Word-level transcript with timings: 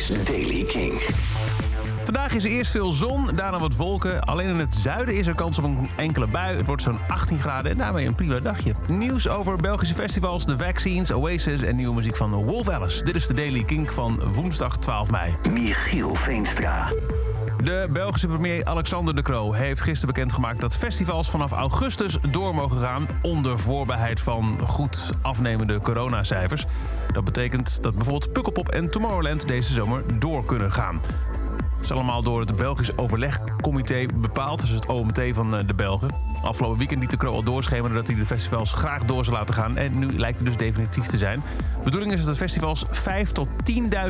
is 0.00 0.24
Daily 0.24 0.64
King. 0.64 0.92
Vandaag 2.02 2.32
is 2.32 2.44
er 2.44 2.50
eerst 2.50 2.70
veel 2.70 2.92
zon, 2.92 3.28
daarna 3.34 3.58
wat 3.58 3.76
wolken. 3.76 4.20
Alleen 4.20 4.48
in 4.48 4.58
het 4.58 4.74
zuiden 4.74 5.14
is 5.14 5.26
er 5.26 5.34
kans 5.34 5.58
op 5.58 5.64
een 5.64 5.88
enkele 5.96 6.26
bui. 6.26 6.56
Het 6.56 6.66
wordt 6.66 6.82
zo'n 6.82 6.98
18 7.08 7.38
graden 7.38 7.70
en 7.70 7.78
daarmee 7.78 8.06
een 8.06 8.14
prima 8.14 8.40
dagje. 8.40 8.74
Nieuws 8.88 9.28
over 9.28 9.56
Belgische 9.56 9.94
festivals, 9.94 10.46
de 10.46 10.58
vaccines, 10.58 11.12
Oasis 11.12 11.62
en 11.62 11.76
nieuwe 11.76 11.94
muziek 11.94 12.16
van 12.16 12.32
Wolf 12.32 12.68
Alice. 12.68 13.04
Dit 13.04 13.14
is 13.14 13.26
de 13.26 13.34
Daily 13.34 13.64
Kink 13.64 13.92
van 13.92 14.32
woensdag 14.32 14.78
12 14.78 15.10
mei. 15.10 15.34
Michiel 15.50 16.14
Veenstra. 16.14 16.88
De 17.62 17.88
Belgische 17.92 18.26
premier 18.28 18.64
Alexander 18.64 19.14
De 19.14 19.22
Croo 19.22 19.52
heeft 19.52 19.80
gisteren 19.80 20.14
bekendgemaakt 20.14 20.60
dat 20.60 20.76
festivals 20.76 21.30
vanaf 21.30 21.52
augustus 21.52 22.18
door 22.30 22.54
mogen 22.54 22.80
gaan 22.80 23.08
onder 23.22 23.58
voorbehoud 23.58 24.20
van 24.20 24.58
goed 24.66 25.10
afnemende 25.22 25.80
coronacijfers. 25.80 26.64
Dat 27.12 27.24
betekent 27.24 27.82
dat 27.82 27.94
bijvoorbeeld 27.94 28.32
Pukkelpop 28.32 28.68
en 28.68 28.90
Tomorrowland 28.90 29.48
deze 29.48 29.72
zomer 29.72 30.18
door 30.18 30.44
kunnen 30.44 30.72
gaan. 30.72 31.00
Het 31.80 31.90
is 31.90 31.96
allemaal 31.96 32.22
door 32.22 32.40
het 32.40 32.56
Belgisch 32.56 32.96
Overlegcomité 32.96 34.06
bepaald. 34.14 34.60
Dat 34.60 34.68
is 34.68 34.74
het 34.74 34.86
OMT 34.86 35.20
van 35.32 35.56
eh, 35.56 35.66
de 35.66 35.74
Belgen. 35.74 36.10
Afgelopen 36.42 36.78
weekend 36.78 37.00
liet 37.00 37.10
de 37.10 37.16
Kroo 37.16 37.32
al 37.32 37.42
doorschemeren 37.42 37.96
dat 37.96 38.06
hij 38.06 38.16
de 38.16 38.26
festivals 38.26 38.72
graag 38.72 39.04
door 39.04 39.24
zou 39.24 39.36
laten 39.36 39.54
gaan. 39.54 39.76
En 39.76 39.98
nu 39.98 40.18
lijkt 40.18 40.38
het 40.38 40.46
dus 40.46 40.56
definitief 40.56 41.06
te 41.06 41.18
zijn. 41.18 41.42
De 41.76 41.84
bedoeling 41.84 42.12
is 42.12 42.20
dat 42.20 42.28
de 42.28 42.36
festivals 42.36 42.84
5 42.90 43.32
tot 43.32 43.48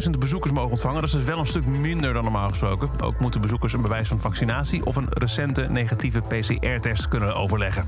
10.000 0.04 0.10
bezoekers 0.18 0.52
mogen 0.52 0.70
ontvangen. 0.70 1.00
Dat 1.00 1.10
is 1.10 1.16
dus 1.16 1.24
wel 1.24 1.38
een 1.38 1.46
stuk 1.46 1.66
minder 1.66 2.12
dan 2.12 2.22
normaal 2.22 2.48
gesproken. 2.48 2.88
Ook 3.00 3.20
moeten 3.20 3.40
bezoekers 3.40 3.72
een 3.72 3.82
bewijs 3.82 4.08
van 4.08 4.20
vaccinatie 4.20 4.84
of 4.84 4.96
een 4.96 5.08
recente 5.08 5.66
negatieve 5.70 6.20
PCR-test 6.20 7.08
kunnen 7.08 7.34
overleggen. 7.34 7.84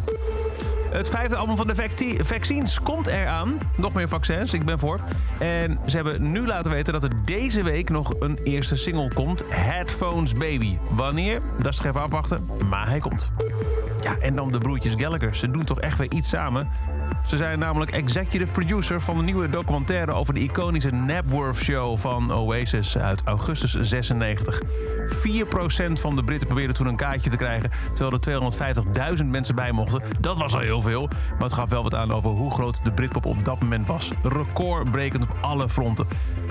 Het 0.93 1.09
vijfde 1.09 1.37
album 1.37 1.57
van 1.57 1.67
de 1.67 1.75
Vaccines 2.25 2.83
komt 2.83 3.07
eraan. 3.07 3.59
Nog 3.77 3.93
meer 3.93 4.09
vaccins, 4.09 4.53
ik 4.53 4.65
ben 4.65 4.79
voor. 4.79 5.01
En 5.39 5.79
ze 5.87 5.97
hebben 5.97 6.31
nu 6.31 6.47
laten 6.47 6.71
weten 6.71 6.93
dat 6.93 7.03
er 7.03 7.11
deze 7.25 7.63
week 7.63 7.91
nog 7.91 8.15
een 8.21 8.39
eerste 8.45 8.77
single 8.77 9.13
komt. 9.15 9.45
Headphones 9.49 10.33
Baby. 10.33 10.77
Wanneer? 10.91 11.41
Dat 11.63 11.73
is 11.73 11.83
even 11.85 12.03
afwachten. 12.03 12.49
Maar 12.71 12.89
hij 12.89 12.99
komt. 12.99 13.33
Ja, 14.03 14.17
en 14.19 14.37
dan 14.37 14.53
de 14.53 14.59
broertjes 14.59 14.95
Gallagher. 14.97 15.35
Ze 15.35 15.51
doen 15.51 15.65
toch 15.65 15.81
echt 15.81 15.99
weer 15.99 16.11
iets 16.11 16.29
samen. 16.29 16.69
Ze 17.27 17.37
zijn 17.37 17.59
namelijk 17.59 17.91
executive 17.91 18.53
producer 18.53 19.01
van 19.01 19.17
de 19.17 19.23
nieuwe 19.23 19.49
documentaire 19.49 20.13
over 20.13 20.35
de 20.35 20.41
iconische 20.41 20.91
Napworth 20.91 21.57
Show 21.57 21.99
van 21.99 22.33
Oasis 22.33 22.99
uit 22.99 23.23
augustus 23.25 23.77
96. 23.81 24.63
4% 24.63 24.65
van 25.93 26.17
de 26.17 26.25
Britten 26.25 26.49
probeerden 26.49 26.77
toen 26.77 26.87
een 26.87 26.97
kaartje 26.97 27.31
te 27.31 27.37
krijgen, 27.37 27.71
terwijl 27.95 28.43
er 28.43 29.17
250.000 29.19 29.27
mensen 29.27 29.55
bij 29.55 29.73
mochten. 29.73 30.03
Dat 30.21 30.39
was 30.39 30.55
al 30.55 30.61
heel 30.61 30.81
veel, 30.81 31.09
maar 31.09 31.43
het 31.43 31.53
gaf 31.53 31.71
wel 31.71 31.83
wat 31.83 31.95
aan 31.95 32.13
over 32.13 32.31
hoe 32.31 32.55
groot 32.55 32.85
de 32.85 32.93
Britpop 32.93 33.27
op 33.27 33.45
dat 33.45 33.61
moment 33.61 33.87
was. 33.87 34.13
Recordbrekend 34.23 35.23
op 35.23 35.37
alle 35.41 35.69
fronten. 35.69 36.07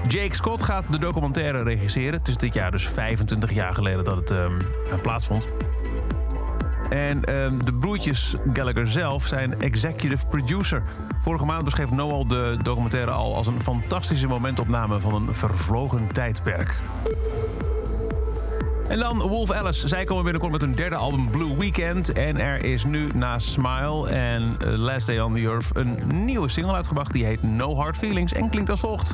Jake 0.07 0.35
Scott 0.35 0.61
gaat 0.61 0.91
de 0.91 0.99
documentaire 0.99 1.63
regisseren. 1.63 2.13
Het 2.13 2.27
is 2.27 2.37
dit 2.37 2.53
jaar 2.53 2.71
dus 2.71 2.87
25 2.87 3.53
jaar 3.53 3.73
geleden 3.73 4.03
dat 4.03 4.15
het 4.15 4.29
um, 4.31 4.57
plaatsvond. 5.01 5.47
En 6.91 7.23
ehm, 7.23 7.57
de 7.65 7.73
broertjes 7.73 8.35
Gallagher 8.53 8.87
zelf 8.87 9.27
zijn 9.27 9.61
executive 9.61 10.25
producer. 10.25 10.83
Vorige 11.19 11.45
maand 11.45 11.63
beschreef 11.63 11.91
Noel 11.91 12.27
de 12.27 12.57
documentaire 12.63 13.11
al 13.11 13.35
als 13.35 13.47
een 13.47 13.61
fantastische 13.61 14.27
momentopname 14.27 14.99
van 14.99 15.13
een 15.13 15.35
vervlogen 15.35 16.07
tijdperk. 16.11 16.75
En 18.87 18.99
dan 18.99 19.19
Wolf 19.19 19.51
Alice. 19.51 19.87
Zij 19.87 20.03
komen 20.03 20.23
binnenkort 20.23 20.51
met 20.51 20.61
hun 20.61 20.75
derde 20.75 20.95
album 20.95 21.29
Blue 21.29 21.57
Weekend. 21.57 22.11
En 22.11 22.39
er 22.39 22.63
is 22.63 22.85
nu 22.85 23.09
na 23.13 23.39
Smile 23.39 24.09
en 24.09 24.55
eh, 24.59 24.73
Last 24.77 25.07
Day 25.07 25.19
on 25.19 25.33
the 25.33 25.41
Earth 25.41 25.69
een 25.73 25.97
nieuwe 26.25 26.49
single 26.49 26.73
uitgebracht. 26.73 27.13
Die 27.13 27.25
heet 27.25 27.43
No 27.43 27.75
Hard 27.75 27.97
Feelings 27.97 28.33
en 28.33 28.49
klinkt 28.49 28.69
als 28.69 28.79
volgt. 28.79 29.11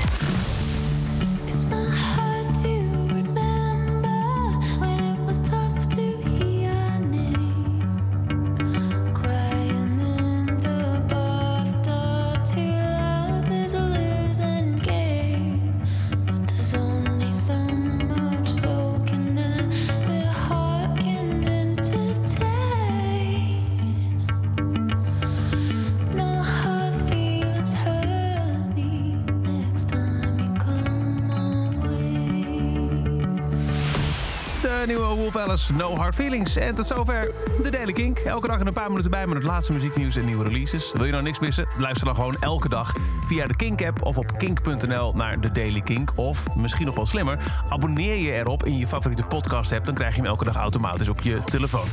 De 34.82 34.88
nieuwe 34.88 35.16
Wolf 35.16 35.36
Alice, 35.36 35.74
No 35.74 35.96
Hard 35.96 36.16
Feelings. 36.16 36.56
En 36.56 36.76
tot 36.76 36.88
zover 36.88 37.32
de 37.62 37.70
Daily 37.70 37.94
Kink. 37.94 38.20
Elke 38.20 38.48
dag 38.48 38.60
in 38.60 38.68
een 38.68 38.74
paar 38.74 38.90
minuten 38.90 39.12
bij 39.12 39.28
met 39.28 39.38
het 39.38 39.46
laatste 39.46 39.74
muzieknieuws 39.74 40.16
en 40.16 40.26
nieuwe 40.26 40.44
releases. 40.44 40.92
Wil 40.94 41.06
je 41.06 41.12
nou 41.12 41.24
niks 41.24 41.40
missen? 41.40 41.68
Luister 41.78 42.06
dan 42.06 42.16
gewoon 42.16 42.36
elke 42.40 42.70
dag 42.70 42.94
via 43.26 43.48
de 43.48 43.56
Kink-app 43.56 44.04
of 44.04 44.18
op 44.18 44.38
kink.nl 44.38 45.14
naar 45.16 45.40
de 45.40 45.52
Daily 45.52 45.82
Kink. 45.82 46.12
Of 46.16 46.56
misschien 46.56 46.86
nog 46.86 46.96
wel 46.96 47.06
slimmer, 47.06 47.40
abonneer 47.70 48.16
je 48.16 48.32
erop 48.32 48.66
in 48.66 48.78
je 48.78 48.88
favoriete 48.88 49.24
podcast-app. 49.24 49.86
Dan 49.86 49.96
krijg 49.96 50.16
je 50.16 50.22
hem 50.22 50.30
elke 50.30 50.44
dag 50.44 50.56
automatisch 50.56 51.10
op 51.10 51.22
je 51.22 51.40
telefoon. 51.46 51.88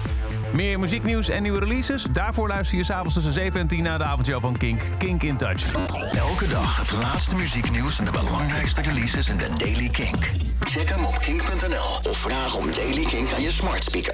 Meer 0.52 0.78
muzieknieuws 0.80 1.28
en 1.28 1.42
nieuwe 1.42 1.58
releases? 1.58 2.06
Daarvoor 2.12 2.48
luister 2.48 2.78
je 2.78 2.84
s'avonds 2.84 3.14
tussen 3.14 3.32
7 3.32 3.60
en 3.60 3.66
10 3.66 3.82
naar 3.82 3.98
de 3.98 4.04
avondshow 4.04 4.40
van 4.40 4.56
Kink. 4.56 4.82
Kink 4.98 5.22
in 5.22 5.36
Touch. 5.36 5.74
Elke 6.12 6.48
dag 6.48 6.76
het 6.76 6.92
laatste 6.92 7.36
muzieknieuws 7.36 7.98
en 7.98 8.04
de 8.04 8.10
belangrijkste 8.10 8.80
releases 8.80 9.28
in 9.28 9.36
de 9.36 9.48
Daily 9.58 9.88
Kink. 9.88 10.30
Check 10.60 10.88
hem 10.88 11.04
op 11.04 11.18
kink.nl 11.18 12.10
of 12.10 12.16
vraag 12.16 12.56
om 12.56 12.66
Daily 12.74 13.04
Kink 13.04 13.32
aan 13.32 13.42
je 13.42 13.50
smart 13.50 13.84
speaker. 13.84 14.02